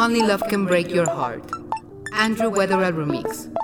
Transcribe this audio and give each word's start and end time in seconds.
Only 0.00 0.22
Love 0.22 0.42
Can 0.48 0.64
Break 0.64 0.88
Your 0.88 1.04
Heart. 1.04 1.44
Andrew 2.14 2.50
Weatherall 2.50 2.94
Remix. 2.94 3.54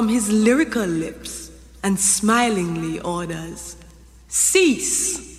From 0.00 0.08
his 0.08 0.32
lyrical 0.32 0.86
lips 0.86 1.50
and 1.82 2.00
smilingly 2.00 2.98
orders, 3.00 3.76
Cease! 4.28 5.29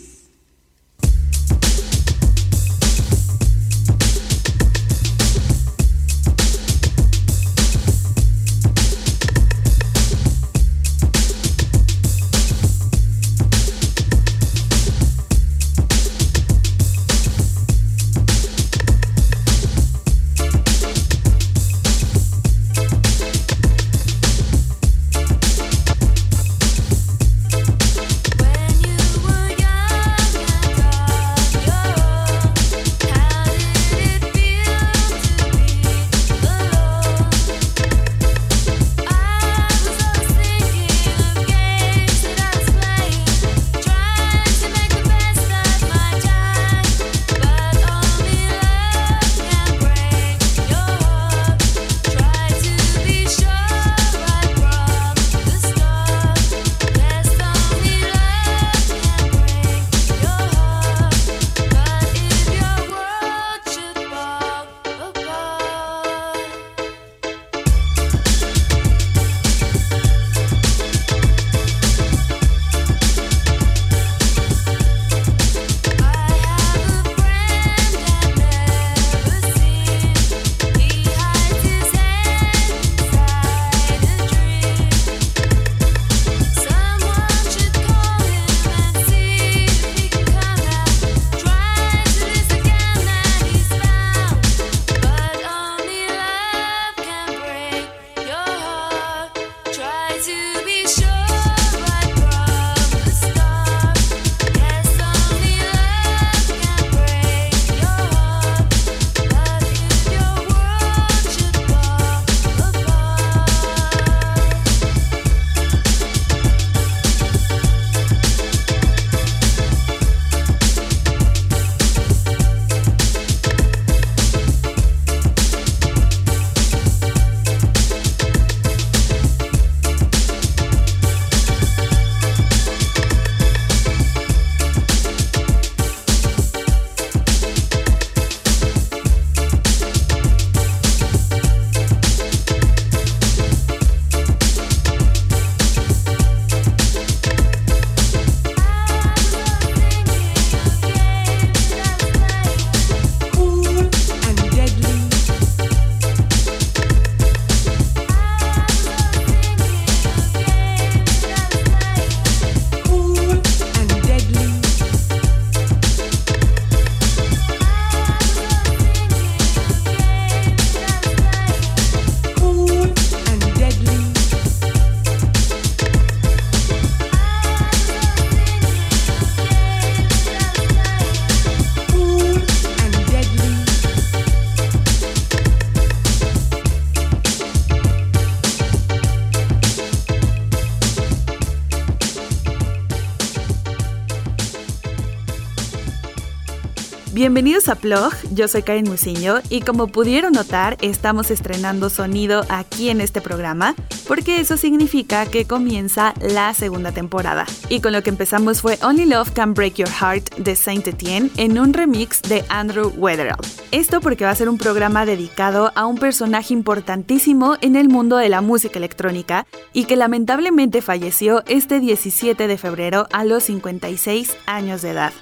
Bienvenidos 197.31 197.69
a 197.69 197.75
Plog, 197.75 198.11
yo 198.33 198.49
soy 198.49 198.61
Karen 198.61 198.89
Musiño 198.89 199.39
y 199.49 199.61
como 199.61 199.87
pudieron 199.87 200.33
notar 200.33 200.75
estamos 200.81 201.31
estrenando 201.31 201.89
sonido 201.89 202.43
aquí 202.49 202.89
en 202.89 202.99
este 202.99 203.21
programa 203.21 203.73
porque 204.05 204.41
eso 204.41 204.57
significa 204.57 205.25
que 205.25 205.45
comienza 205.45 206.13
la 206.19 206.53
segunda 206.53 206.91
temporada. 206.91 207.45
Y 207.69 207.79
con 207.79 207.93
lo 207.93 208.03
que 208.03 208.09
empezamos 208.09 208.59
fue 208.61 208.77
Only 208.83 209.05
Love 209.05 209.31
Can 209.31 209.53
Break 209.53 209.75
Your 209.75 209.87
Heart 209.87 210.35
de 210.39 210.57
Saint 210.57 210.85
Etienne 210.85 211.31
en 211.37 211.57
un 211.57 211.71
remix 211.71 212.21
de 212.21 212.43
Andrew 212.49 212.91
Weatherall. 212.97 213.39
Esto 213.71 214.01
porque 214.01 214.25
va 214.25 214.31
a 214.31 214.35
ser 214.35 214.49
un 214.49 214.57
programa 214.57 215.05
dedicado 215.05 215.71
a 215.75 215.85
un 215.85 215.97
personaje 215.97 216.53
importantísimo 216.53 217.55
en 217.61 217.77
el 217.77 217.87
mundo 217.87 218.17
de 218.17 218.27
la 218.27 218.41
música 218.41 218.77
electrónica 218.77 219.47
y 219.71 219.85
que 219.85 219.95
lamentablemente 219.95 220.81
falleció 220.81 221.43
este 221.47 221.79
17 221.79 222.49
de 222.49 222.57
febrero 222.57 223.07
a 223.13 223.23
los 223.23 223.43
56 223.43 224.35
años 224.47 224.81
de 224.81 224.89
edad. 224.89 225.13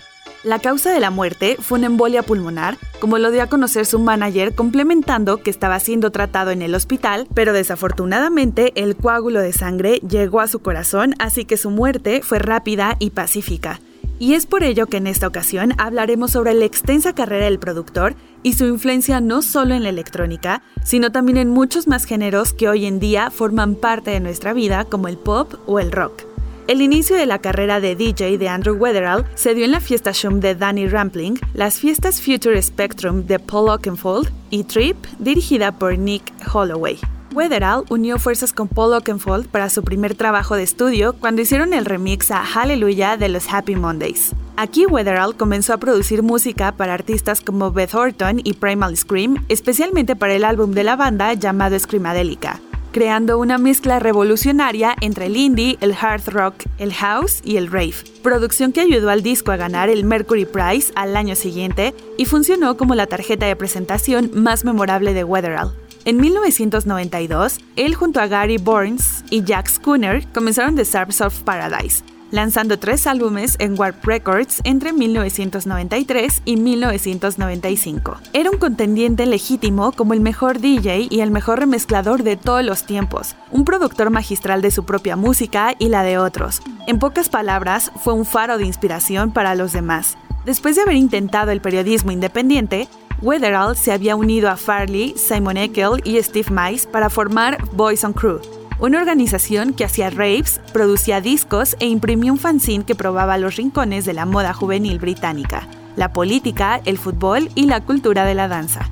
La 0.43 0.59
causa 0.59 0.93
de 0.93 1.01
la 1.01 1.11
muerte 1.11 1.57
fue 1.59 1.79
una 1.79 1.87
embolia 1.87 2.23
pulmonar, 2.23 2.77
como 3.01 3.17
lo 3.17 3.29
dio 3.29 3.43
a 3.43 3.47
conocer 3.47 3.85
su 3.85 3.99
manager, 3.99 4.55
complementando 4.55 5.43
que 5.43 5.49
estaba 5.49 5.77
siendo 5.81 6.11
tratado 6.11 6.51
en 6.51 6.61
el 6.61 6.75
hospital, 6.75 7.27
pero 7.33 7.51
desafortunadamente 7.51 8.71
el 8.81 8.95
coágulo 8.95 9.41
de 9.41 9.51
sangre 9.51 9.97
llegó 9.97 10.39
a 10.39 10.47
su 10.47 10.59
corazón, 10.59 11.13
así 11.19 11.43
que 11.43 11.57
su 11.57 11.71
muerte 11.71 12.21
fue 12.23 12.39
rápida 12.39 12.95
y 12.99 13.09
pacífica. 13.09 13.81
Y 14.17 14.33
es 14.33 14.45
por 14.45 14.63
ello 14.63 14.87
que 14.87 14.97
en 14.97 15.07
esta 15.07 15.27
ocasión 15.27 15.73
hablaremos 15.77 16.31
sobre 16.31 16.53
la 16.53 16.63
extensa 16.63 17.13
carrera 17.13 17.45
del 17.45 17.59
productor 17.59 18.15
y 18.41 18.53
su 18.53 18.65
influencia 18.65 19.19
no 19.19 19.41
solo 19.41 19.75
en 19.75 19.83
la 19.83 19.89
electrónica, 19.89 20.61
sino 20.85 21.11
también 21.11 21.37
en 21.37 21.49
muchos 21.49 21.87
más 21.87 22.05
géneros 22.05 22.53
que 22.53 22.69
hoy 22.69 22.85
en 22.85 23.01
día 23.01 23.29
forman 23.29 23.75
parte 23.75 24.11
de 24.11 24.21
nuestra 24.21 24.53
vida, 24.53 24.85
como 24.85 25.09
el 25.09 25.17
pop 25.17 25.55
o 25.65 25.81
el 25.81 25.91
rock. 25.91 26.28
El 26.69 26.83
inicio 26.83 27.15
de 27.15 27.25
la 27.25 27.39
carrera 27.39 27.79
de 27.79 27.95
DJ 27.95 28.37
de 28.37 28.47
Andrew 28.47 28.75
Weatherall 28.75 29.25
se 29.33 29.55
dio 29.55 29.65
en 29.65 29.71
la 29.71 29.79
fiesta 29.79 30.11
Shum 30.13 30.39
de 30.39 30.53
Danny 30.53 30.87
Rampling, 30.87 31.39
las 31.55 31.79
fiestas 31.79 32.21
Future 32.21 32.61
Spectrum 32.61 33.25
de 33.25 33.39
Paul 33.39 33.69
Oakenfold 33.69 34.29
y 34.51 34.65
Trip, 34.65 34.95
dirigida 35.17 35.71
por 35.71 35.97
Nick 35.97 36.31
Holloway. 36.53 36.99
Weatherall 37.33 37.85
unió 37.89 38.19
fuerzas 38.19 38.53
con 38.53 38.67
Paul 38.67 38.93
Oakenfold 38.93 39.47
para 39.47 39.71
su 39.71 39.83
primer 39.83 40.13
trabajo 40.13 40.55
de 40.55 40.61
estudio 40.61 41.13
cuando 41.13 41.41
hicieron 41.41 41.73
el 41.73 41.85
remix 41.85 42.29
a 42.29 42.43
Hallelujah 42.43 43.17
de 43.17 43.29
los 43.29 43.51
Happy 43.51 43.75
Mondays. 43.75 44.35
Aquí 44.55 44.85
Weatherall 44.85 45.35
comenzó 45.35 45.73
a 45.73 45.77
producir 45.77 46.21
música 46.21 46.73
para 46.73 46.93
artistas 46.93 47.41
como 47.41 47.71
Beth 47.71 47.95
Orton 47.95 48.41
y 48.43 48.53
Primal 48.53 48.95
Scream, 48.95 49.43
especialmente 49.49 50.15
para 50.15 50.35
el 50.35 50.43
álbum 50.43 50.73
de 50.73 50.83
la 50.83 50.95
banda 50.95 51.33
llamado 51.33 51.79
Screamadelica 51.79 52.61
creando 52.91 53.39
una 53.39 53.57
mezcla 53.57 53.99
revolucionaria 53.99 54.95
entre 55.01 55.27
el 55.27 55.37
indie, 55.37 55.77
el 55.81 55.93
hard 55.93 56.27
rock, 56.27 56.65
el 56.77 56.93
house 56.93 57.41
y 57.43 57.57
el 57.57 57.71
rave, 57.71 57.95
producción 58.23 58.71
que 58.71 58.81
ayudó 58.81 59.09
al 59.09 59.23
disco 59.23 59.51
a 59.51 59.57
ganar 59.57 59.89
el 59.89 60.03
Mercury 60.03 60.45
Prize 60.45 60.91
al 60.95 61.15
año 61.15 61.35
siguiente 61.35 61.93
y 62.17 62.25
funcionó 62.25 62.77
como 62.77 62.95
la 62.95 63.07
tarjeta 63.07 63.45
de 63.45 63.55
presentación 63.55 64.31
más 64.33 64.65
memorable 64.65 65.13
de 65.13 65.23
Weatherall. 65.23 65.73
En 66.05 66.17
1992, 66.17 67.59
él 67.75 67.93
junto 67.93 68.19
a 68.19 68.27
Gary 68.27 68.57
Burns 68.57 69.23
y 69.29 69.43
Jack 69.43 69.67
Schooner 69.67 70.25
comenzaron 70.33 70.75
The 70.75 70.83
Stars 70.83 71.21
of 71.21 71.41
Paradise, 71.43 72.03
lanzando 72.31 72.79
tres 72.79 73.07
álbumes 73.07 73.55
en 73.59 73.79
Warp 73.79 74.03
Records 74.05 74.61
entre 74.63 74.93
1993 74.93 76.41
y 76.45 76.57
1995. 76.57 78.17
Era 78.33 78.51
un 78.51 78.57
contendiente 78.57 79.25
legítimo 79.25 79.91
como 79.91 80.13
el 80.13 80.19
mejor 80.19 80.59
DJ 80.59 81.07
y 81.09 81.21
el 81.21 81.31
mejor 81.31 81.59
remezclador 81.59 82.23
de 82.23 82.37
todos 82.37 82.63
los 82.63 82.85
tiempos, 82.85 83.35
un 83.51 83.65
productor 83.65 84.09
magistral 84.09 84.61
de 84.61 84.71
su 84.71 84.85
propia 84.85 85.15
música 85.15 85.75
y 85.79 85.89
la 85.89 86.03
de 86.03 86.17
otros. 86.17 86.61
En 86.87 86.99
pocas 86.99 87.29
palabras, 87.29 87.91
fue 88.03 88.13
un 88.13 88.25
faro 88.25 88.57
de 88.57 88.65
inspiración 88.65 89.31
para 89.31 89.55
los 89.55 89.73
demás. 89.73 90.17
Después 90.45 90.75
de 90.75 90.81
haber 90.81 90.95
intentado 90.95 91.51
el 91.51 91.61
periodismo 91.61 92.11
independiente, 92.11 92.87
Weatherall 93.21 93.75
se 93.75 93.91
había 93.91 94.15
unido 94.15 94.49
a 94.49 94.55
Farley, 94.55 95.13
Simon 95.17 95.57
Eckel 95.57 96.01
y 96.05 96.21
Steve 96.23 96.49
Mice 96.49 96.87
para 96.87 97.09
formar 97.09 97.57
Boys 97.73 98.03
on 98.03 98.13
Crew, 98.13 98.39
una 98.79 98.99
organización 98.99 99.73
que 99.73 99.83
hacía 99.83 100.09
raves, 100.09 100.61
producía 100.71 101.21
discos 101.21 101.75
e 101.79 101.87
imprimía 101.87 102.31
un 102.31 102.37
fanzine 102.37 102.85
que 102.85 102.95
probaba 102.95 103.37
los 103.37 103.57
rincones 103.57 104.05
de 104.05 104.13
la 104.13 104.25
moda 104.25 104.53
juvenil 104.53 104.99
británica, 104.99 105.67
la 105.95 106.13
política, 106.13 106.79
el 106.85 106.97
fútbol 106.97 107.49
y 107.55 107.65
la 107.65 107.81
cultura 107.81 108.23
de 108.25 108.35
la 108.35 108.47
danza. 108.47 108.89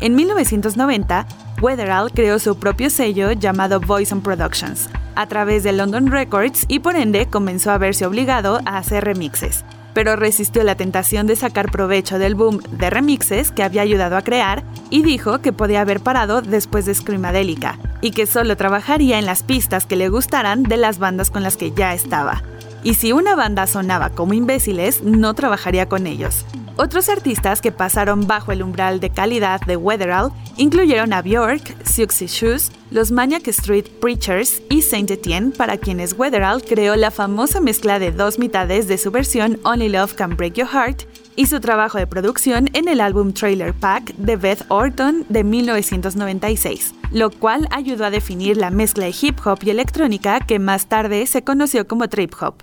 En 0.00 0.14
1990, 0.14 1.26
Weatherall 1.60 2.12
creó 2.12 2.38
su 2.38 2.56
propio 2.58 2.90
sello 2.90 3.32
llamado 3.32 3.80
Voice 3.80 4.12
on 4.14 4.20
Productions, 4.20 4.90
a 5.14 5.26
través 5.26 5.62
de 5.62 5.72
London 5.72 6.10
Records 6.10 6.64
y 6.68 6.80
por 6.80 6.96
ende 6.96 7.26
comenzó 7.26 7.70
a 7.70 7.78
verse 7.78 8.04
obligado 8.04 8.60
a 8.66 8.78
hacer 8.78 9.04
remixes 9.04 9.64
pero 9.94 10.16
resistió 10.16 10.62
la 10.64 10.74
tentación 10.74 11.26
de 11.26 11.36
sacar 11.36 11.70
provecho 11.70 12.18
del 12.18 12.34
boom 12.34 12.60
de 12.70 12.90
remixes 12.90 13.50
que 13.50 13.62
había 13.62 13.82
ayudado 13.82 14.16
a 14.16 14.22
crear 14.22 14.62
y 14.90 15.02
dijo 15.02 15.40
que 15.40 15.52
podía 15.52 15.80
haber 15.80 16.00
parado 16.00 16.42
después 16.42 16.86
de 16.86 16.94
Screamadelica 16.94 17.78
y 18.00 18.10
que 18.10 18.26
solo 18.26 18.56
trabajaría 18.56 19.18
en 19.18 19.26
las 19.26 19.42
pistas 19.42 19.86
que 19.86 19.96
le 19.96 20.08
gustaran 20.08 20.62
de 20.62 20.76
las 20.76 20.98
bandas 20.98 21.30
con 21.30 21.42
las 21.42 21.56
que 21.56 21.72
ya 21.72 21.94
estaba. 21.94 22.42
Y 22.84 22.94
si 22.94 23.12
una 23.12 23.36
banda 23.36 23.66
sonaba 23.66 24.10
como 24.10 24.34
imbéciles, 24.34 25.02
no 25.02 25.34
trabajaría 25.34 25.88
con 25.88 26.06
ellos. 26.06 26.44
Otros 26.76 27.08
artistas 27.10 27.60
que 27.60 27.70
pasaron 27.70 28.26
bajo 28.26 28.50
el 28.50 28.62
umbral 28.62 28.98
de 28.98 29.10
calidad 29.10 29.60
de 29.60 29.76
Weatherall 29.76 30.32
incluyeron 30.56 31.12
a 31.12 31.20
Björk, 31.20 31.76
Siouxsie 31.84 32.26
Shoes, 32.26 32.72
los 32.90 33.10
Maniac 33.10 33.46
Street 33.48 33.86
Preachers 34.00 34.62
y 34.70 34.80
Saint 34.80 35.10
Etienne, 35.10 35.52
para 35.52 35.76
quienes 35.76 36.14
Weatherall 36.14 36.62
creó 36.62 36.96
la 36.96 37.10
famosa 37.10 37.60
mezcla 37.60 37.98
de 37.98 38.10
dos 38.10 38.38
mitades 38.38 38.88
de 38.88 38.96
su 38.96 39.10
versión 39.10 39.60
Only 39.64 39.90
Love 39.90 40.14
Can 40.14 40.36
Break 40.36 40.54
Your 40.54 40.68
Heart 40.68 41.02
y 41.36 41.46
su 41.46 41.60
trabajo 41.60 41.98
de 41.98 42.06
producción 42.06 42.68
en 42.72 42.88
el 42.88 43.00
álbum 43.00 43.32
Trailer 43.32 43.74
Pack 43.74 44.14
de 44.16 44.36
Beth 44.36 44.64
Orton 44.68 45.26
de 45.28 45.44
1996, 45.44 46.94
lo 47.12 47.30
cual 47.30 47.68
ayudó 47.70 48.06
a 48.06 48.10
definir 48.10 48.56
la 48.56 48.70
mezcla 48.70 49.04
de 49.04 49.14
hip 49.20 49.38
hop 49.44 49.58
y 49.62 49.70
electrónica 49.70 50.40
que 50.40 50.58
más 50.58 50.86
tarde 50.86 51.26
se 51.26 51.44
conoció 51.44 51.86
como 51.86 52.08
trip 52.08 52.32
hop. 52.40 52.54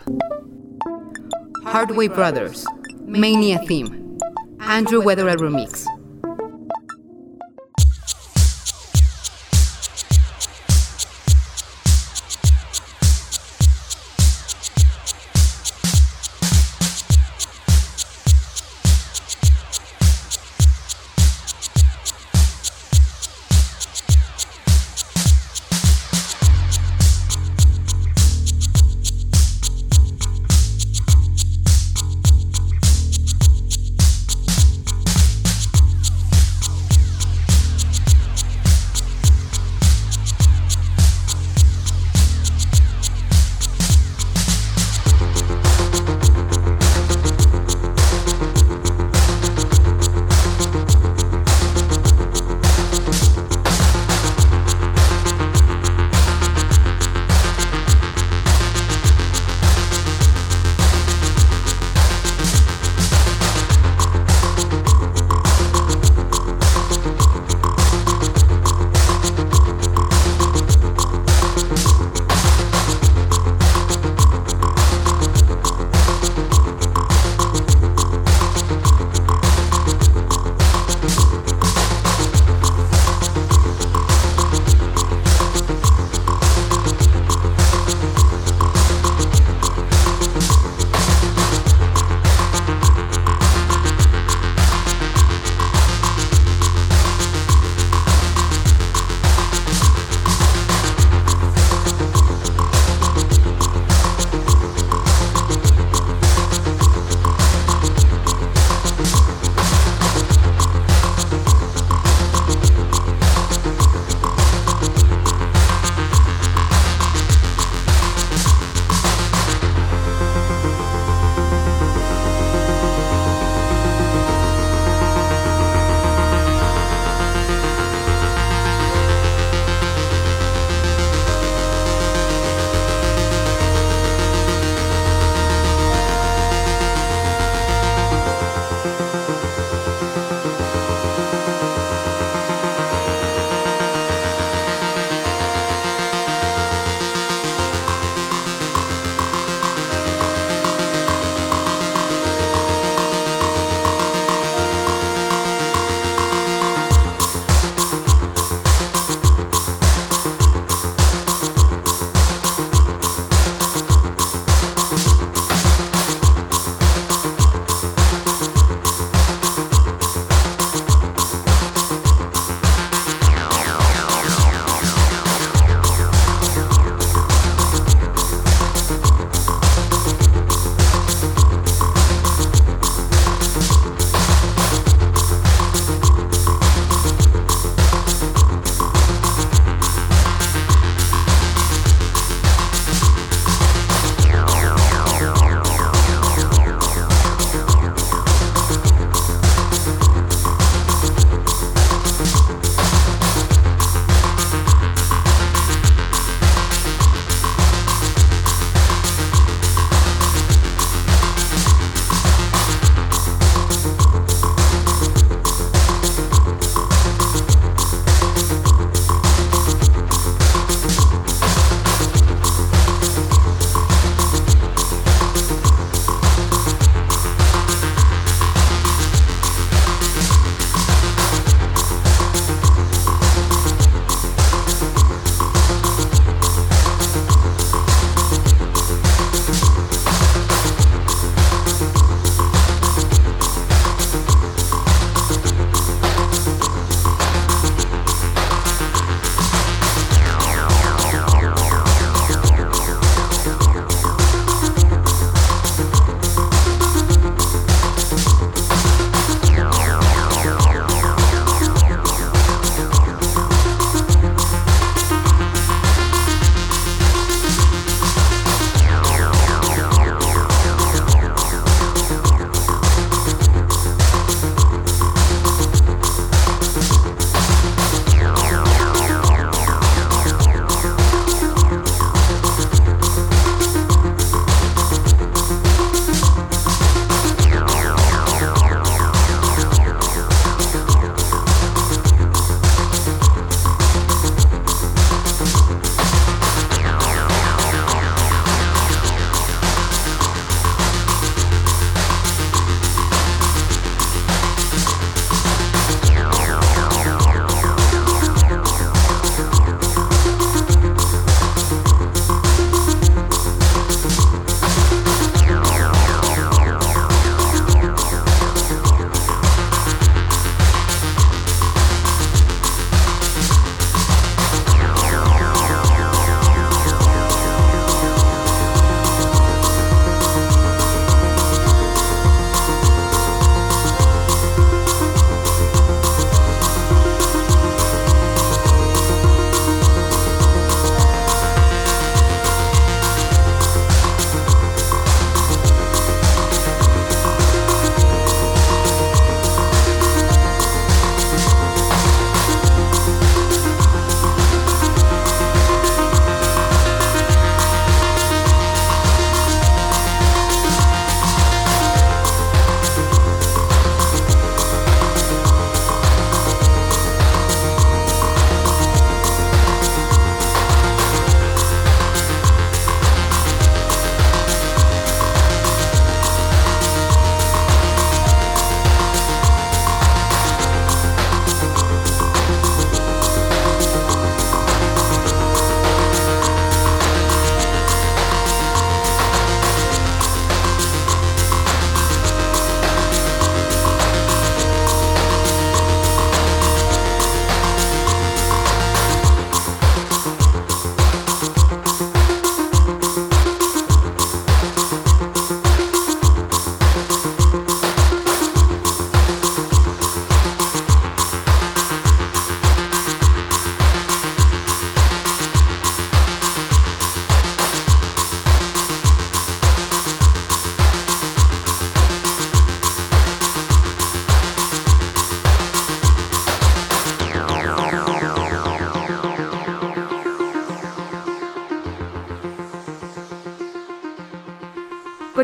Hardway 1.65 2.07
Brothers, 2.07 2.65
Mania 3.05 3.61
Theme, 3.67 3.91
Andrew 4.59 5.01
Weatherall 5.01 5.39
Remix. 5.39 5.85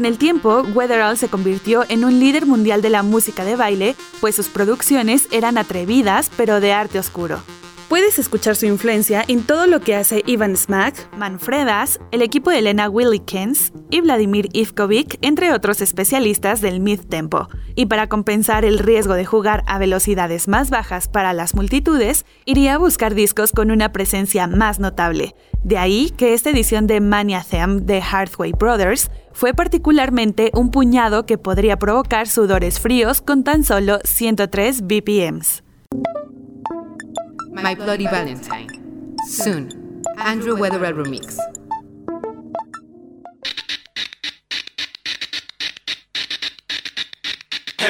Con 0.05 0.11
el 0.11 0.19
tiempo, 0.19 0.61
Weatherall 0.75 1.17
se 1.17 1.29
convirtió 1.29 1.83
en 1.89 2.05
un 2.05 2.19
líder 2.19 2.45
mundial 2.45 2.83
de 2.83 2.91
la 2.91 3.01
música 3.01 3.43
de 3.43 3.55
baile, 3.55 3.95
pues 4.21 4.35
sus 4.35 4.49
producciones 4.49 5.27
eran 5.31 5.57
atrevidas 5.57 6.29
pero 6.37 6.59
de 6.59 6.73
arte 6.73 6.99
oscuro. 6.99 7.39
Puedes 7.89 8.19
escuchar 8.19 8.55
su 8.55 8.67
influencia 8.67 9.25
en 9.27 9.41
todo 9.41 9.65
lo 9.65 9.81
que 9.81 9.95
hace 9.95 10.21
Ivan 10.27 10.55
Smack, 10.57 11.17
Manfredas, 11.17 11.99
el 12.11 12.21
equipo 12.21 12.51
de 12.51 12.59
Elena 12.59 12.87
Willikens 12.87 13.73
y 13.89 14.01
Vladimir 14.01 14.47
Ivkovic, 14.53 15.17
entre 15.21 15.51
otros 15.51 15.81
especialistas 15.81 16.61
del 16.61 16.81
mid-tempo. 16.81 17.47
Y 17.75 17.88
para 17.88 18.07
compensar 18.07 18.63
el 18.63 18.79
riesgo 18.79 19.13
de 19.13 19.25
jugar 19.25 19.63
a 19.67 19.77
velocidades 19.77 20.47
más 20.47 20.69
bajas 20.69 21.07
para 21.07 21.33
las 21.33 21.55
multitudes, 21.55 22.25
iría 22.45 22.75
a 22.75 22.77
buscar 22.77 23.15
discos 23.15 23.51
con 23.51 23.69
una 23.69 23.91
presencia 23.91 24.47
más 24.47 24.79
notable. 24.79 25.35
De 25.63 25.77
ahí 25.77 26.11
que 26.17 26.33
esta 26.33 26.49
edición 26.49 26.88
de 26.88 27.01
Mania 27.01 27.45
Them 27.49 27.85
de 27.85 28.01
Hardway 28.01 28.53
Brothers 28.53 29.11
fue 29.33 29.53
particularmente 29.53 30.51
un 30.53 30.71
puñado 30.71 31.25
que 31.25 31.38
podría 31.38 31.77
provocar 31.77 32.27
sudores 32.27 32.79
fríos 32.79 33.21
con 33.21 33.43
tan 33.43 33.63
solo 33.63 33.99
103 34.03 34.83
BPMs. 34.83 35.63
My 37.51 37.75
Bloody 37.75 38.05
Valentine. 38.05 38.67
Soon. 39.27 40.01
Andrew 40.17 40.55
Weatherall 40.55 40.95
Remix. 40.95 41.38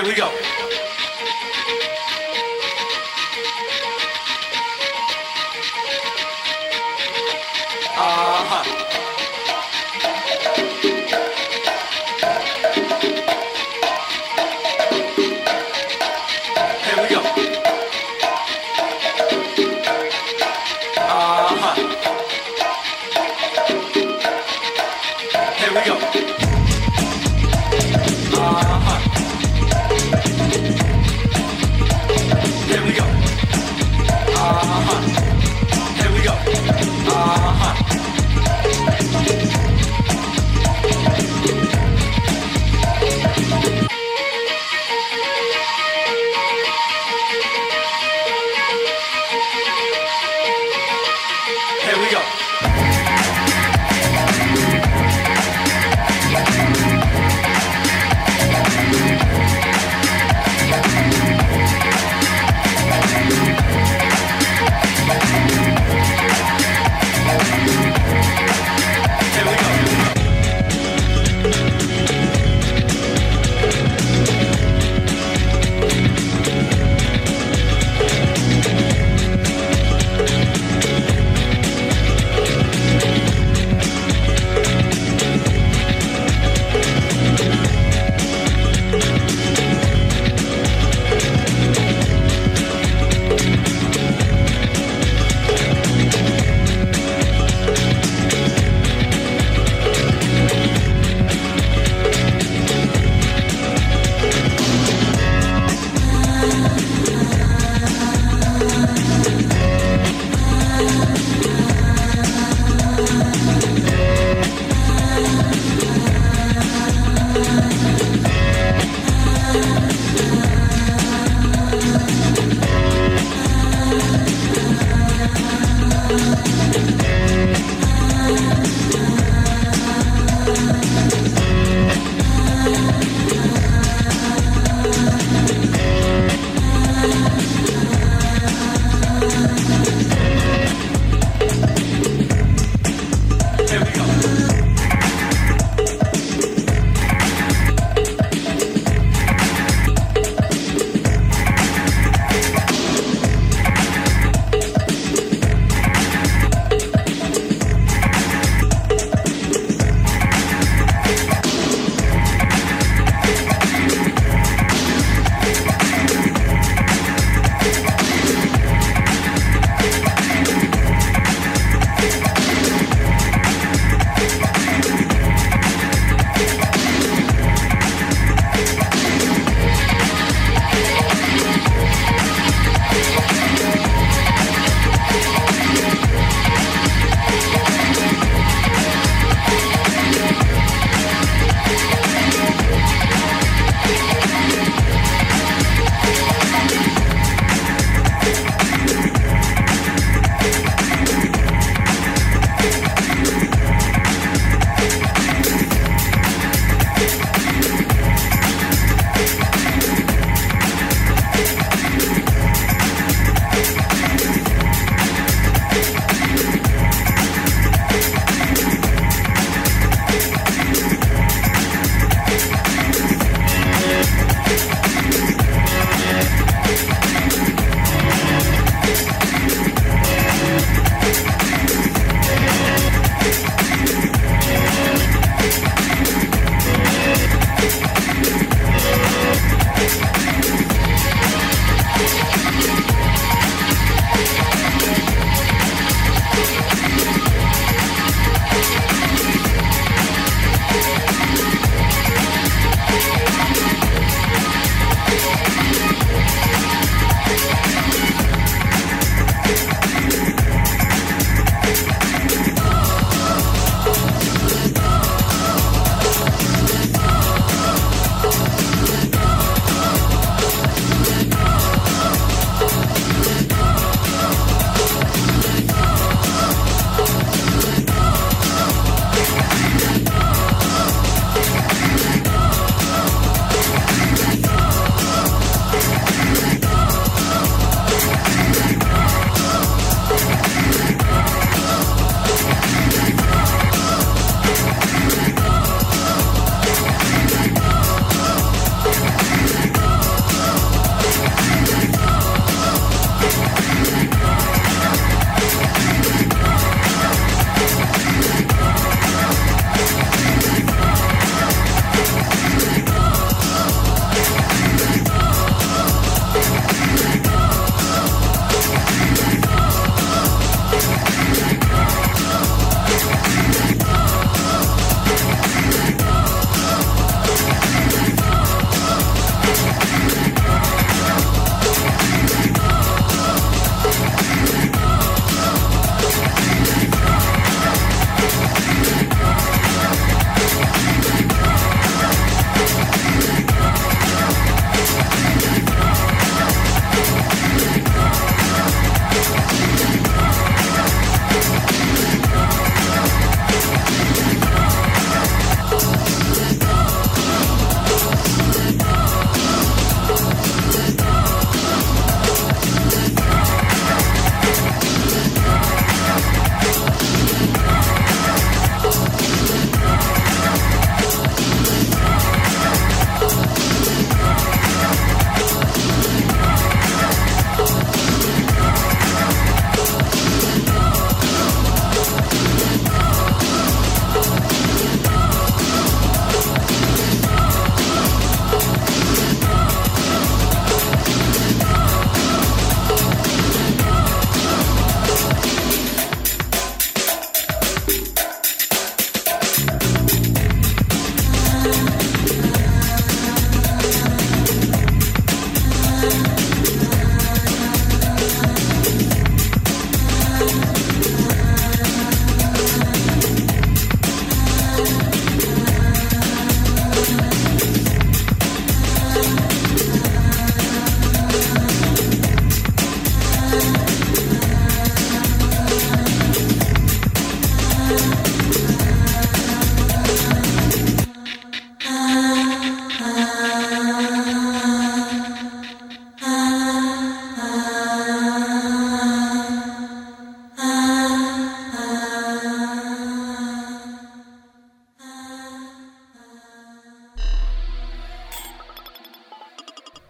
We 0.06 0.14
go. 0.14 0.65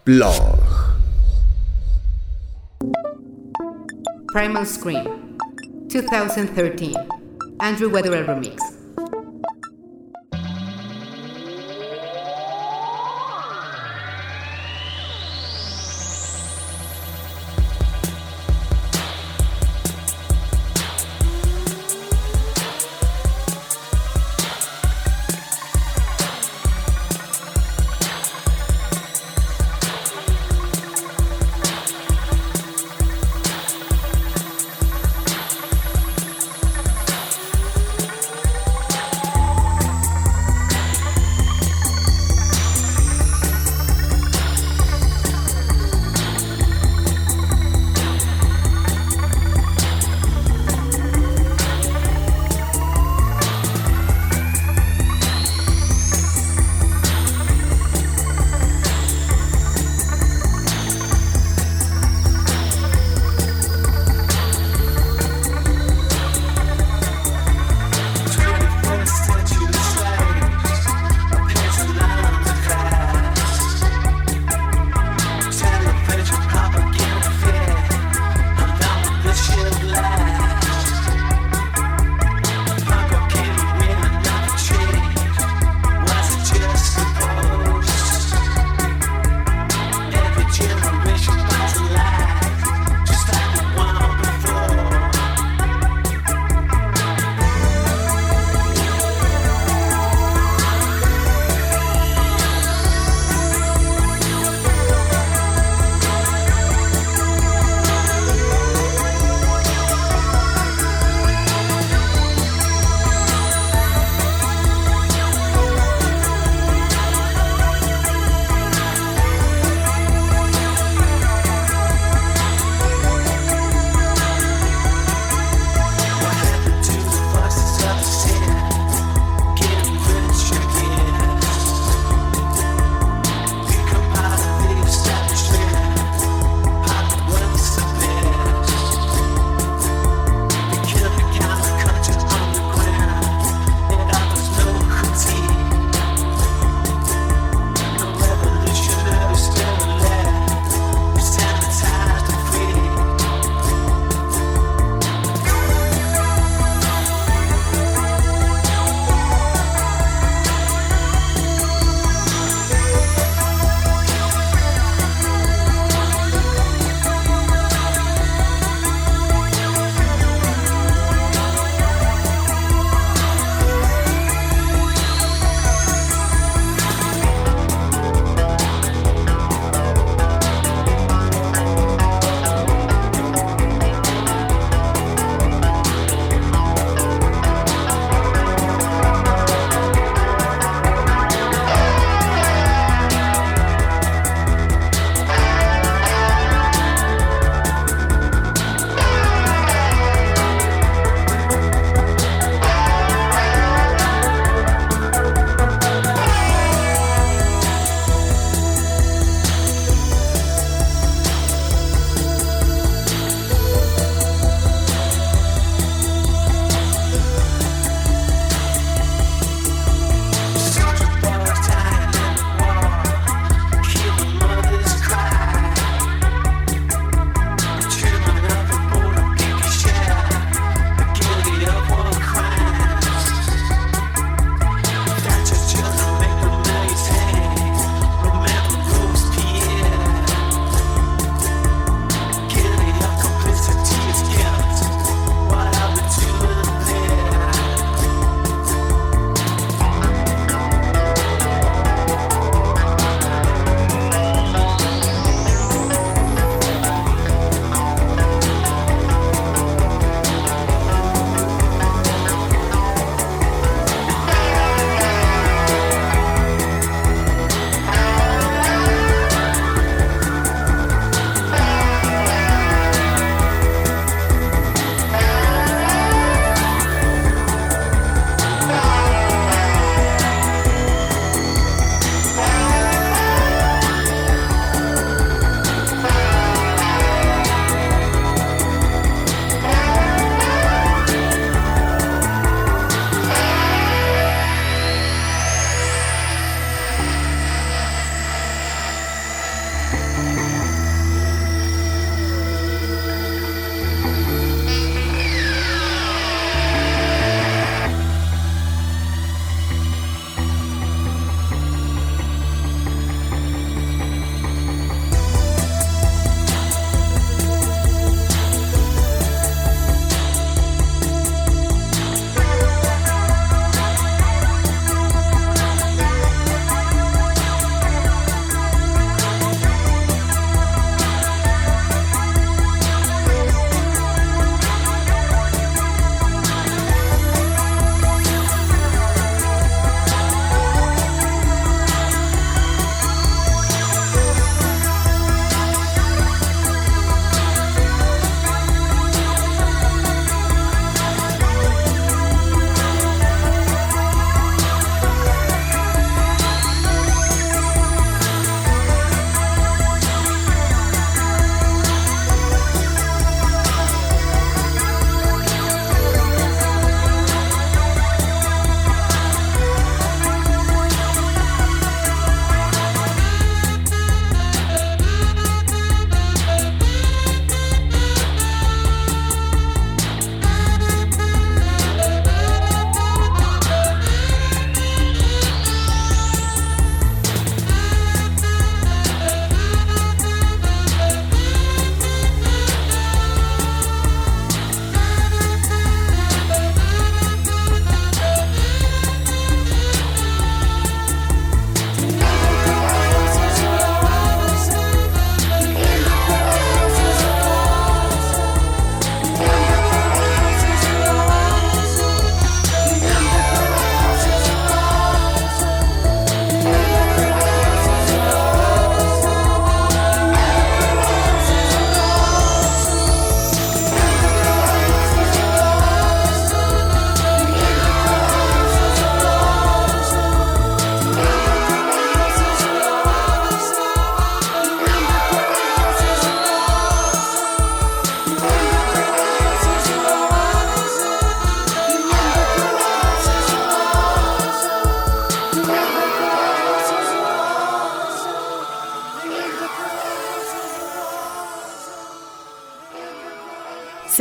Blog. 0.05 0.59
Primal 4.27 4.63
Scream 4.63 5.35
2013 5.89 6.93
Andrew 7.59 7.89
Weatherall 7.89 8.23
Remix 8.27 8.74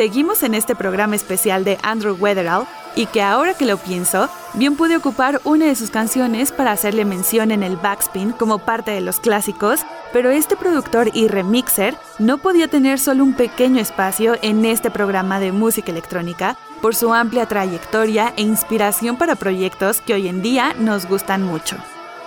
seguimos 0.05 0.43
en 0.43 0.53
este 0.53 0.77
programa 0.77 1.17
especial 1.17 1.65
de 1.65 1.79
Andrew 1.83 2.15
Weatherall 2.21 2.67
y 2.95 3.07
que 3.07 3.23
ahora 3.23 3.55
que 3.55 3.65
lo 3.65 3.79
pienso, 3.79 4.29
bien 4.53 4.77
pude 4.77 4.99
ocupar 4.99 5.41
una 5.45 5.65
de 5.65 5.75
sus 5.75 5.89
canciones 5.89 6.53
para 6.53 6.73
hacerle 6.73 7.07
mención 7.07 7.51
en 7.51 7.63
el 7.63 7.79
backspin 7.79 8.33
como 8.33 8.59
parte 8.59 8.91
de 8.91 9.01
los 9.01 9.19
clásicos, 9.19 9.81
pero 10.13 10.29
este 10.29 10.57
productor 10.57 11.09
y 11.15 11.29
remixer 11.29 11.97
no 12.19 12.37
podía 12.37 12.69
tener 12.69 12.99
solo 12.99 13.25
un 13.25 13.33
pequeño 13.33 13.81
espacio 13.81 14.37
en 14.43 14.67
este 14.67 14.91
programa 14.91 15.41
de 15.41 15.53
música 15.53 15.91
electrónica 15.91 16.59
por 16.83 16.95
su 16.95 17.15
amplia 17.15 17.47
trayectoria 17.47 18.35
e 18.37 18.43
inspiración 18.43 19.17
para 19.17 19.37
proyectos 19.37 20.03
que 20.03 20.13
hoy 20.13 20.29
en 20.29 20.43
día 20.43 20.75
nos 20.79 21.09
gustan 21.09 21.43
mucho. 21.45 21.79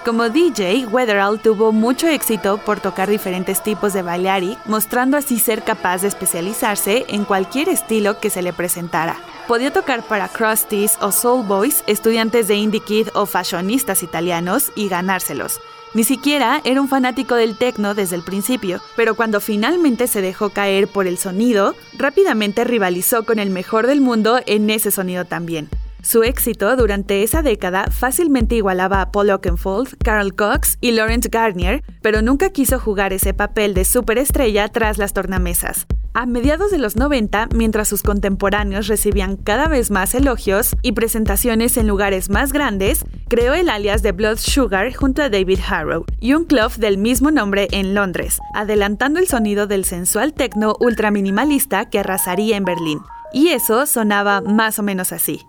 Como 0.08 0.30
DJ, 0.30 0.86
Weatherall 0.86 1.38
tuvo 1.38 1.74
mucho 1.74 2.08
éxito 2.08 2.60
por 2.60 2.80
tocar 2.80 3.10
diferentes 3.10 3.62
tipos 3.62 3.92
de 3.92 4.04
balearic, 4.04 4.58
mostrando 4.66 5.18
así 5.18 5.38
ser 5.38 5.64
capaz 5.64 6.02
de 6.02 6.08
especializarse 6.08 7.04
en 7.10 7.26
cualquier 7.26 7.68
estilo 7.68 8.18
que 8.22 8.30
se 8.30 8.42
le 8.42 8.54
presentara. 8.54 9.18
Podía 9.50 9.74
tocar 9.74 10.04
para 10.04 10.30
Crusties 10.30 10.98
o 11.02 11.12
Soul 11.12 11.46
Boys, 11.46 11.84
estudiantes 11.88 12.48
de 12.48 12.56
Indie 12.56 12.80
Kid 12.80 13.10
o 13.16 13.26
fashionistas 13.26 14.02
italianos, 14.02 14.72
y 14.78 14.88
ganárselos. 14.88 15.60
Ni 15.94 16.06
siquiera 16.06 16.62
era 16.64 16.80
un 16.80 16.88
fanático 16.88 17.36
del 17.36 17.58
techno 17.58 17.94
desde 17.94 18.16
el 18.16 18.24
principio, 18.24 18.80
pero 18.96 19.14
cuando 19.16 19.42
finalmente 19.42 20.08
se 20.08 20.22
dejó 20.22 20.52
caer 20.52 20.88
por 20.88 21.06
el 21.06 21.18
sonido, 21.18 21.76
rápidamente 21.98 22.64
rivalizó 22.64 23.26
con 23.26 23.40
el 23.40 23.50
mejor 23.50 23.88
del 23.88 24.00
mundo 24.00 24.40
en 24.46 24.70
ese 24.70 24.90
sonido 24.90 25.26
también. 25.26 25.68
Su 26.02 26.24
éxito 26.24 26.76
durante 26.76 27.24
esa 27.24 27.42
década 27.42 27.88
fácilmente 27.92 28.56
igualaba 28.56 29.02
a 29.02 29.12
Paul 29.12 29.30
Oakenfold, 29.30 29.98
Carl 30.04 30.34
Cox 30.36 30.78
y 30.80 30.92
Lawrence 30.92 31.30
Garnier, 31.30 31.84
pero 32.02 32.22
nunca 32.22 32.50
quiso 32.52 32.80
jugar 32.80 33.14
ese 33.14 33.34
papel 33.34 33.74
de 33.74 33.84
superestrella 33.84 34.70
tras 34.70 34.98
las 34.98 35.14
tornamesas. 35.14 35.88
A 36.14 36.26
mediados 36.26 36.72
de 36.72 36.80
los 36.80 36.96
90, 36.96 37.50
mientras 37.54 37.88
sus 37.88 38.02
contemporáneos 38.02 38.88
recibían 38.88 39.36
cada 39.36 39.68
vez 39.68 39.92
más 39.92 40.16
elogios 40.16 40.76
y 40.82 40.94
presentaciones 40.94 41.78
en 41.78 41.88
lugares 41.88 42.30
más 42.32 42.54
grandes, 42.54 43.06
creó 43.28 43.54
el 43.54 43.70
alias 43.70 44.02
de 44.02 44.14
Blood 44.14 44.38
Sugar 44.38 44.92
junto 44.96 45.22
a 45.22 45.30
David 45.30 45.60
Harrow 45.70 46.06
y 46.20 46.34
un 46.34 46.46
club 46.46 46.74
del 46.78 46.98
mismo 46.98 47.30
nombre 47.30 47.68
en 47.72 47.94
Londres, 47.94 48.40
adelantando 48.56 49.20
el 49.20 49.28
sonido 49.28 49.68
del 49.68 49.86
sensual 49.86 50.34
techno 50.34 50.76
ultraminimalista 50.80 51.90
que 51.90 52.00
arrasaría 52.00 52.58
en 52.58 52.66
Berlín. 52.66 53.00
Y 53.32 53.50
eso 53.50 53.86
sonaba 53.86 54.42
más 54.42 54.80
o 54.80 54.84
menos 54.84 55.12
así. 55.12 55.42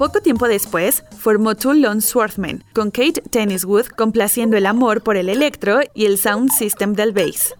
Poco 0.00 0.22
tiempo 0.22 0.48
después, 0.48 1.04
formó 1.18 1.54
Two 1.56 1.74
Lone 1.74 2.00
Swarthmen, 2.00 2.64
con 2.72 2.90
Kate 2.90 3.20
Tenniswood 3.20 3.88
complaciendo 3.88 4.56
el 4.56 4.64
amor 4.64 5.02
por 5.02 5.18
el 5.18 5.28
electro 5.28 5.80
y 5.92 6.06
el 6.06 6.16
sound 6.16 6.50
system 6.52 6.94
del 6.94 7.12
bass. 7.12 7.54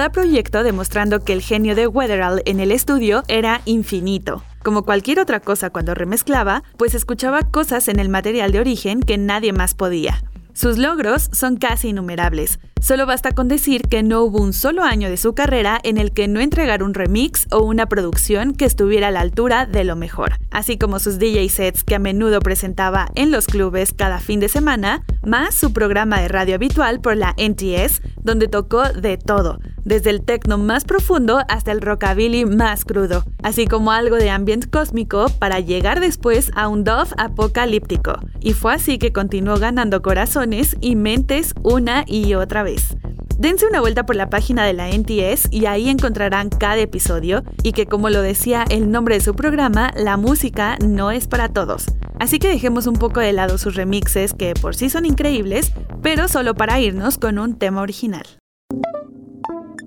Cada 0.00 0.12
proyecto 0.12 0.62
demostrando 0.62 1.20
que 1.20 1.34
el 1.34 1.42
genio 1.42 1.74
de 1.74 1.86
Weatherall 1.86 2.40
en 2.46 2.58
el 2.58 2.72
estudio 2.72 3.22
era 3.28 3.60
infinito. 3.66 4.42
Como 4.62 4.82
cualquier 4.82 5.20
otra 5.20 5.40
cosa 5.40 5.68
cuando 5.68 5.94
remezclaba, 5.94 6.62
pues 6.78 6.94
escuchaba 6.94 7.42
cosas 7.42 7.86
en 7.86 7.98
el 7.98 8.08
material 8.08 8.50
de 8.50 8.60
origen 8.60 9.00
que 9.02 9.18
nadie 9.18 9.52
más 9.52 9.74
podía. 9.74 10.22
Sus 10.54 10.78
logros 10.78 11.28
son 11.32 11.56
casi 11.56 11.88
innumerables. 11.88 12.58
Solo 12.80 13.04
basta 13.04 13.32
con 13.32 13.48
decir 13.48 13.82
que 13.82 14.02
no 14.02 14.22
hubo 14.22 14.42
un 14.42 14.52
solo 14.52 14.82
año 14.84 15.10
de 15.10 15.18
su 15.18 15.34
carrera 15.34 15.78
en 15.84 15.98
el 15.98 16.12
que 16.12 16.28
no 16.28 16.40
entregara 16.40 16.84
un 16.84 16.94
remix 16.94 17.46
o 17.50 17.62
una 17.62 17.86
producción 17.86 18.54
que 18.54 18.64
estuviera 18.64 19.08
a 19.08 19.10
la 19.10 19.20
altura 19.20 19.66
de 19.66 19.84
lo 19.84 19.96
mejor, 19.96 20.38
así 20.50 20.78
como 20.78 20.98
sus 20.98 21.18
DJ 21.18 21.48
sets 21.50 21.84
que 21.84 21.94
a 21.94 21.98
menudo 21.98 22.40
presentaba 22.40 23.08
en 23.14 23.30
los 23.30 23.46
clubes 23.46 23.92
cada 23.92 24.18
fin 24.18 24.40
de 24.40 24.48
semana, 24.48 25.02
más 25.24 25.54
su 25.54 25.74
programa 25.74 26.20
de 26.20 26.28
radio 26.28 26.54
habitual 26.54 27.00
por 27.00 27.16
la 27.16 27.34
NTS, 27.36 28.00
donde 28.22 28.48
tocó 28.48 28.88
de 28.88 29.18
todo, 29.18 29.60
desde 29.90 30.10
el 30.10 30.22
techno 30.22 30.56
más 30.56 30.84
profundo 30.84 31.40
hasta 31.48 31.72
el 31.72 31.80
rockabilly 31.80 32.44
más 32.44 32.84
crudo, 32.84 33.24
así 33.42 33.66
como 33.66 33.90
algo 33.90 34.14
de 34.14 34.30
ambient 34.30 34.70
cósmico 34.70 35.26
para 35.40 35.58
llegar 35.58 35.98
después 35.98 36.52
a 36.54 36.68
un 36.68 36.84
dove 36.84 37.10
apocalíptico. 37.18 38.12
Y 38.38 38.52
fue 38.52 38.72
así 38.72 38.98
que 38.98 39.12
continuó 39.12 39.58
ganando 39.58 40.00
corazones 40.00 40.76
y 40.80 40.94
mentes 40.94 41.54
una 41.64 42.04
y 42.06 42.34
otra 42.34 42.62
vez. 42.62 42.96
Dense 43.36 43.66
una 43.66 43.80
vuelta 43.80 44.06
por 44.06 44.14
la 44.14 44.30
página 44.30 44.64
de 44.64 44.74
la 44.74 44.90
NTS 44.90 45.48
y 45.50 45.66
ahí 45.66 45.88
encontrarán 45.88 46.50
cada 46.50 46.76
episodio 46.76 47.42
y 47.64 47.72
que 47.72 47.86
como 47.86 48.10
lo 48.10 48.22
decía 48.22 48.64
el 48.70 48.92
nombre 48.92 49.16
de 49.16 49.24
su 49.24 49.34
programa, 49.34 49.90
la 49.96 50.16
música 50.16 50.78
no 50.86 51.10
es 51.10 51.26
para 51.26 51.48
todos. 51.48 51.86
Así 52.20 52.38
que 52.38 52.48
dejemos 52.48 52.86
un 52.86 52.94
poco 52.94 53.18
de 53.18 53.32
lado 53.32 53.58
sus 53.58 53.74
remixes 53.74 54.34
que 54.34 54.54
por 54.54 54.76
sí 54.76 54.88
son 54.88 55.04
increíbles, 55.04 55.72
pero 56.00 56.28
solo 56.28 56.54
para 56.54 56.78
irnos 56.78 57.18
con 57.18 57.40
un 57.40 57.58
tema 57.58 57.80
original. 57.80 58.24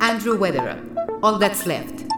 Andrew 0.01 0.37
Weatherall, 0.37 1.19
All 1.21 1.37
That's 1.37 1.65
Left. 1.65 2.12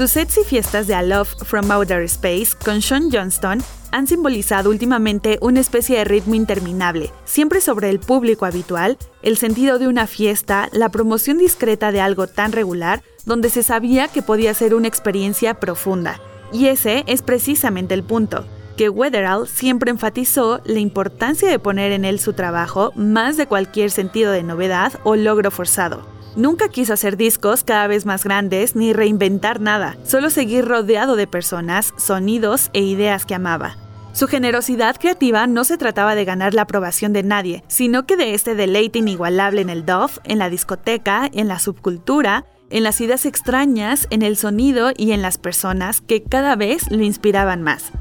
Sus 0.00 0.12
sets 0.12 0.38
y 0.38 0.44
fiestas 0.44 0.86
de 0.86 0.94
A 0.94 1.02
Love 1.02 1.28
from 1.44 1.70
Outer 1.70 2.00
Space 2.04 2.56
con 2.64 2.80
Sean 2.80 3.10
Johnston 3.12 3.62
han 3.90 4.06
simbolizado 4.06 4.70
últimamente 4.70 5.38
una 5.42 5.60
especie 5.60 5.98
de 5.98 6.04
ritmo 6.04 6.34
interminable, 6.34 7.10
siempre 7.26 7.60
sobre 7.60 7.90
el 7.90 8.00
público 8.00 8.46
habitual, 8.46 8.96
el 9.20 9.36
sentido 9.36 9.78
de 9.78 9.88
una 9.88 10.06
fiesta, 10.06 10.70
la 10.72 10.88
promoción 10.88 11.36
discreta 11.36 11.92
de 11.92 12.00
algo 12.00 12.28
tan 12.28 12.52
regular, 12.52 13.02
donde 13.26 13.50
se 13.50 13.62
sabía 13.62 14.08
que 14.08 14.22
podía 14.22 14.54
ser 14.54 14.74
una 14.74 14.88
experiencia 14.88 15.60
profunda. 15.60 16.18
Y 16.50 16.68
ese 16.68 17.04
es 17.06 17.20
precisamente 17.20 17.92
el 17.92 18.02
punto, 18.02 18.46
que 18.78 18.88
Weatherall 18.88 19.46
siempre 19.48 19.90
enfatizó 19.90 20.62
la 20.64 20.78
importancia 20.78 21.50
de 21.50 21.58
poner 21.58 21.92
en 21.92 22.06
él 22.06 22.20
su 22.20 22.32
trabajo 22.32 22.90
más 22.94 23.36
de 23.36 23.46
cualquier 23.46 23.90
sentido 23.90 24.32
de 24.32 24.44
novedad 24.44 24.94
o 25.04 25.14
logro 25.14 25.50
forzado. 25.50 26.09
Nunca 26.36 26.68
quiso 26.68 26.92
hacer 26.92 27.16
discos 27.16 27.64
cada 27.64 27.86
vez 27.88 28.06
más 28.06 28.22
grandes 28.22 28.76
ni 28.76 28.92
reinventar 28.92 29.60
nada, 29.60 29.96
solo 30.04 30.30
seguir 30.30 30.64
rodeado 30.64 31.16
de 31.16 31.26
personas, 31.26 31.92
sonidos 31.96 32.70
e 32.72 32.80
ideas 32.80 33.26
que 33.26 33.34
amaba. 33.34 33.76
Su 34.12 34.26
generosidad 34.26 34.96
creativa 34.96 35.46
no 35.46 35.64
se 35.64 35.76
trataba 35.76 36.14
de 36.14 36.24
ganar 36.24 36.54
la 36.54 36.62
aprobación 36.62 37.12
de 37.12 37.22
nadie, 37.22 37.64
sino 37.68 38.06
que 38.06 38.16
de 38.16 38.34
este 38.34 38.54
deleite 38.54 39.00
inigualable 39.00 39.60
en 39.60 39.70
el 39.70 39.84
Dove, 39.84 40.14
en 40.24 40.38
la 40.38 40.50
discoteca, 40.50 41.28
en 41.32 41.48
la 41.48 41.58
subcultura, 41.58 42.44
en 42.70 42.84
las 42.84 43.00
ideas 43.00 43.26
extrañas, 43.26 44.06
en 44.10 44.22
el 44.22 44.36
sonido 44.36 44.92
y 44.96 45.12
en 45.12 45.22
las 45.22 45.38
personas 45.38 46.00
que 46.00 46.22
cada 46.22 46.54
vez 46.56 46.90
lo 46.90 47.02
inspiraban 47.02 47.62
más. 47.62 47.92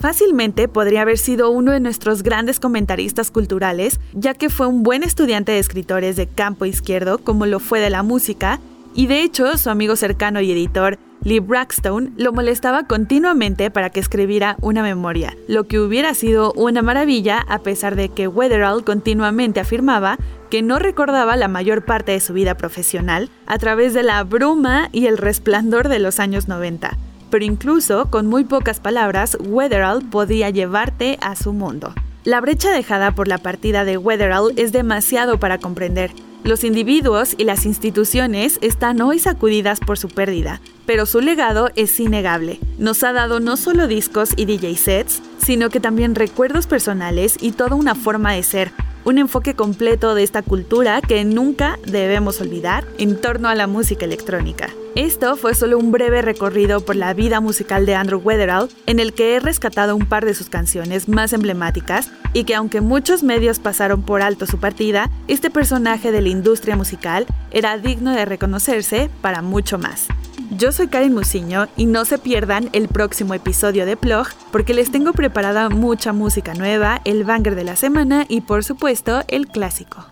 Fácilmente 0.00 0.66
podría 0.66 1.02
haber 1.02 1.18
sido 1.18 1.50
uno 1.50 1.72
de 1.72 1.80
nuestros 1.80 2.22
grandes 2.22 2.58
comentaristas 2.58 3.30
culturales, 3.30 4.00
ya 4.14 4.32
que 4.32 4.48
fue 4.48 4.66
un 4.66 4.82
buen 4.82 5.02
estudiante 5.02 5.52
de 5.52 5.58
escritores 5.58 6.16
de 6.16 6.26
campo 6.26 6.64
izquierdo 6.64 7.18
como 7.18 7.44
lo 7.44 7.60
fue 7.60 7.80
de 7.80 7.90
la 7.90 8.02
música, 8.02 8.60
y 8.94 9.08
de 9.08 9.22
hecho 9.22 9.58
su 9.58 9.68
amigo 9.68 9.96
cercano 9.96 10.40
y 10.40 10.50
editor 10.52 10.98
Lee 11.22 11.38
Braxton 11.38 12.14
lo 12.16 12.32
molestaba 12.32 12.84
continuamente 12.84 13.70
para 13.70 13.90
que 13.90 14.00
escribiera 14.00 14.56
una 14.62 14.82
memoria, 14.82 15.36
lo 15.48 15.64
que 15.64 15.78
hubiera 15.78 16.14
sido 16.14 16.54
una 16.54 16.80
maravilla 16.80 17.44
a 17.46 17.58
pesar 17.58 17.94
de 17.94 18.08
que 18.08 18.26
Weatherall 18.26 18.84
continuamente 18.84 19.60
afirmaba 19.60 20.16
que 20.48 20.62
no 20.62 20.78
recordaba 20.78 21.36
la 21.36 21.48
mayor 21.48 21.84
parte 21.84 22.12
de 22.12 22.20
su 22.20 22.32
vida 22.32 22.56
profesional 22.56 23.28
a 23.46 23.58
través 23.58 23.92
de 23.92 24.02
la 24.02 24.24
bruma 24.24 24.88
y 24.92 25.06
el 25.08 25.18
resplandor 25.18 25.88
de 25.88 25.98
los 25.98 26.20
años 26.20 26.48
90 26.48 26.96
pero 27.30 27.44
incluso 27.44 28.10
con 28.10 28.26
muy 28.26 28.44
pocas 28.44 28.80
palabras, 28.80 29.36
Weatherall 29.40 30.04
podía 30.04 30.50
llevarte 30.50 31.18
a 31.20 31.36
su 31.36 31.52
mundo. 31.52 31.94
La 32.24 32.40
brecha 32.40 32.70
dejada 32.70 33.14
por 33.14 33.28
la 33.28 33.38
partida 33.38 33.84
de 33.84 33.96
Weatherall 33.96 34.52
es 34.56 34.72
demasiado 34.72 35.38
para 35.38 35.58
comprender. 35.58 36.10
Los 36.44 36.64
individuos 36.64 37.34
y 37.36 37.44
las 37.44 37.66
instituciones 37.66 38.58
están 38.62 39.00
hoy 39.02 39.18
sacudidas 39.18 39.78
por 39.78 39.98
su 39.98 40.08
pérdida, 40.08 40.60
pero 40.86 41.04
su 41.04 41.20
legado 41.20 41.70
es 41.76 42.00
innegable. 42.00 42.58
Nos 42.78 43.02
ha 43.04 43.12
dado 43.12 43.40
no 43.40 43.58
solo 43.58 43.86
discos 43.86 44.32
y 44.36 44.46
DJ 44.46 44.76
sets, 44.76 45.22
sino 45.38 45.68
que 45.68 45.80
también 45.80 46.14
recuerdos 46.14 46.66
personales 46.66 47.36
y 47.40 47.52
toda 47.52 47.76
una 47.76 47.94
forma 47.94 48.32
de 48.32 48.42
ser, 48.42 48.72
un 49.04 49.18
enfoque 49.18 49.54
completo 49.54 50.14
de 50.14 50.22
esta 50.22 50.42
cultura 50.42 51.00
que 51.00 51.24
nunca 51.24 51.78
debemos 51.86 52.40
olvidar 52.40 52.84
en 52.98 53.20
torno 53.20 53.48
a 53.48 53.54
la 53.54 53.66
música 53.66 54.04
electrónica. 54.04 54.70
Esto 54.96 55.36
fue 55.36 55.54
solo 55.54 55.78
un 55.78 55.92
breve 55.92 56.20
recorrido 56.20 56.80
por 56.80 56.96
la 56.96 57.14
vida 57.14 57.40
musical 57.40 57.86
de 57.86 57.94
Andrew 57.94 58.20
Weatherall, 58.20 58.68
en 58.86 58.98
el 58.98 59.12
que 59.12 59.36
he 59.36 59.40
rescatado 59.40 59.94
un 59.94 60.06
par 60.06 60.24
de 60.24 60.34
sus 60.34 60.48
canciones 60.48 61.08
más 61.08 61.32
emblemáticas 61.32 62.10
y 62.32 62.44
que 62.44 62.56
aunque 62.56 62.80
muchos 62.80 63.22
medios 63.22 63.60
pasaron 63.60 64.02
por 64.02 64.20
alto 64.20 64.46
su 64.46 64.58
partida, 64.58 65.08
este 65.28 65.48
personaje 65.48 66.10
de 66.10 66.22
la 66.22 66.28
industria 66.28 66.76
musical 66.76 67.26
era 67.52 67.78
digno 67.78 68.12
de 68.12 68.24
reconocerse 68.24 69.10
para 69.22 69.42
mucho 69.42 69.78
más. 69.78 70.08
Yo 70.50 70.72
soy 70.72 70.88
Karen 70.88 71.14
Musiño 71.14 71.68
y 71.76 71.86
no 71.86 72.04
se 72.04 72.18
pierdan 72.18 72.70
el 72.72 72.88
próximo 72.88 73.34
episodio 73.34 73.86
de 73.86 73.96
Plog 73.96 74.26
porque 74.50 74.74
les 74.74 74.90
tengo 74.90 75.12
preparada 75.12 75.68
mucha 75.68 76.12
música 76.12 76.54
nueva, 76.54 77.00
el 77.04 77.22
banger 77.22 77.54
de 77.54 77.62
la 77.62 77.76
semana 77.76 78.26
y 78.28 78.40
por 78.40 78.64
supuesto 78.64 79.22
el 79.28 79.46
clásico. 79.46 80.04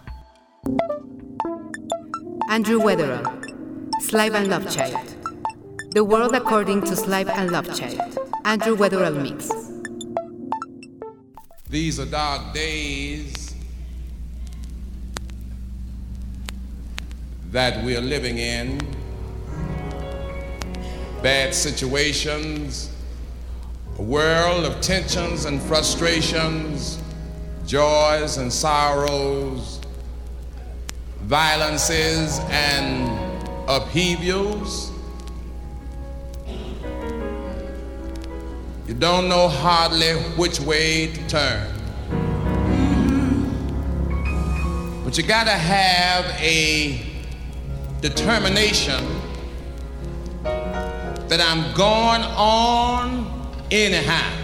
Andrew 2.49 2.81
Weatherall 2.81 3.25
Slave 4.01 4.37
and 4.37 4.47
Love 4.47 4.69
Child. 4.69 4.97
The 5.91 6.03
World 6.03 6.37
According 6.37 6.83
to 6.83 6.95
Slave 6.95 7.29
and 7.35 7.51
Love 7.51 7.75
Child. 7.75 8.01
Andrew 8.45 8.77
Weatherall 8.77 9.21
Mix. 9.21 9.49
These 11.69 11.99
are 11.99 12.09
dark 12.09 12.55
days 12.55 13.57
that 17.51 17.85
we 17.85 17.97
are 17.97 18.01
living 18.01 18.39
in. 18.39 18.98
Bad 21.23 21.53
situations, 21.53 22.91
a 23.99 24.03
world 24.03 24.65
of 24.65 24.81
tensions 24.81 25.47
and 25.47 25.61
frustrations, 25.61 27.03
joys 27.67 28.37
and 28.37 28.53
sorrows, 28.53 29.81
violences 31.23 32.39
and 32.51 33.09
upheavals. 33.69 34.93
You 38.87 38.95
don't 38.95 39.29
know 39.29 39.49
hardly 39.49 40.15
which 40.37 40.61
way 40.61 41.09
to 41.09 41.29
turn. 41.29 41.75
But 45.05 45.19
you 45.19 45.25
got 45.25 45.45
to 45.45 45.51
have 45.51 46.25
a 46.41 47.05
determination 48.01 49.05
that 51.29 51.41
I'm 51.43 51.75
going 51.75 52.23
on 52.23 53.51
anyhow. 53.71 54.35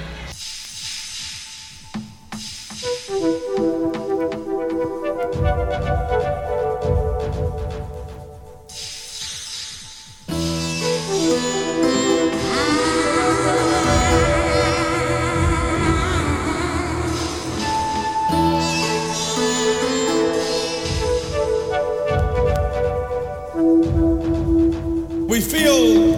We 25.26 25.40
feel 25.40 26.13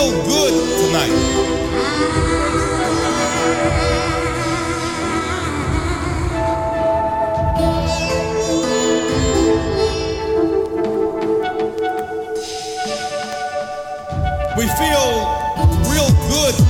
real 0.00 0.24
good 0.24 0.54
tonight. 0.80 1.10
We 14.56 14.66
feel 14.68 15.10
real 15.90 16.10
good 16.28 16.69